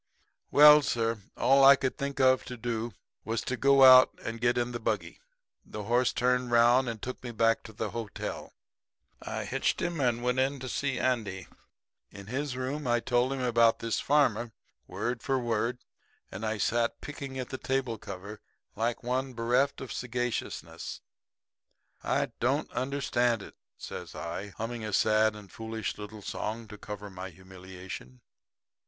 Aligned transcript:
"Well, 0.49 0.81
sir, 0.81 1.19
all 1.37 1.63
I 1.63 1.75
could 1.75 1.95
think 1.95 2.19
of 2.19 2.43
to 2.45 2.57
do 2.57 2.95
was 3.23 3.41
to 3.41 3.55
go 3.55 3.83
out 3.83 4.09
and 4.23 4.41
get 4.41 4.57
in 4.57 4.71
the 4.71 4.79
buggy. 4.79 5.19
The 5.63 5.83
horse 5.83 6.11
turned 6.11 6.49
round 6.49 6.89
and 6.89 6.99
took 6.99 7.23
me 7.23 7.29
back 7.29 7.61
to 7.65 7.71
the 7.71 7.91
hotel. 7.91 8.55
I 9.21 9.45
hitched 9.45 9.79
him 9.79 9.99
and 10.01 10.23
went 10.23 10.39
in 10.39 10.57
to 10.61 10.67
see 10.67 10.97
Andy. 10.97 11.45
In 12.09 12.25
his 12.25 12.57
room 12.57 12.87
I 12.87 12.99
told 12.99 13.31
him 13.31 13.41
about 13.41 13.77
this 13.77 13.99
farmer, 13.99 14.53
word 14.87 15.21
for 15.21 15.37
word; 15.37 15.77
and 16.31 16.43
I 16.43 16.57
sat 16.57 16.99
picking 17.01 17.37
at 17.37 17.49
the 17.49 17.59
table 17.59 17.99
cover 17.99 18.41
like 18.75 19.03
one 19.03 19.33
bereft 19.35 19.81
of 19.81 19.93
sagaciousness. 19.93 21.01
"'I 22.03 22.31
don't 22.39 22.71
understand 22.71 23.43
it,' 23.43 23.53
says 23.77 24.15
I, 24.15 24.47
humming 24.57 24.83
a 24.83 24.93
sad 24.93 25.35
and 25.35 25.51
foolish 25.51 25.99
little 25.99 26.23
song 26.23 26.67
to 26.69 26.77
cover 26.79 27.11
my 27.11 27.29
humiliation. 27.29 28.21